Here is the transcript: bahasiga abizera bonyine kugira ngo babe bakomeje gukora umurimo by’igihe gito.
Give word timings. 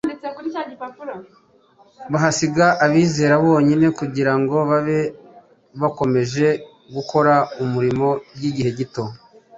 bahasiga 2.11 2.65
abizera 2.85 3.33
bonyine 3.45 3.87
kugira 3.99 4.33
ngo 4.39 4.55
babe 4.69 4.99
bakomeje 5.81 6.47
gukora 6.95 7.33
umurimo 7.63 8.07
by’igihe 8.35 8.71
gito. 8.79 9.03